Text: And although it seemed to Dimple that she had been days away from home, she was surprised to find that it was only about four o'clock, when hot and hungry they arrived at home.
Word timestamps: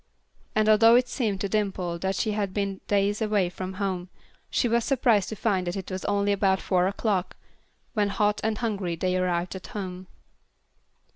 And 0.55 0.67
although 0.67 0.95
it 0.95 1.07
seemed 1.07 1.41
to 1.41 1.47
Dimple 1.47 1.99
that 1.99 2.15
she 2.15 2.31
had 2.31 2.55
been 2.55 2.81
days 2.87 3.21
away 3.21 3.49
from 3.49 3.73
home, 3.73 4.09
she 4.49 4.67
was 4.67 4.83
surprised 4.83 5.29
to 5.29 5.35
find 5.35 5.67
that 5.67 5.75
it 5.75 5.91
was 5.91 6.05
only 6.05 6.31
about 6.31 6.59
four 6.59 6.87
o'clock, 6.87 7.35
when 7.93 8.09
hot 8.09 8.41
and 8.43 8.57
hungry 8.57 8.95
they 8.95 9.15
arrived 9.15 9.55
at 9.55 9.67
home. 9.67 10.07